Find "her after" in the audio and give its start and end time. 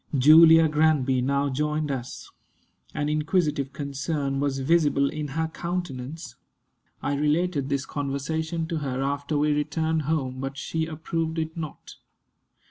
8.79-9.37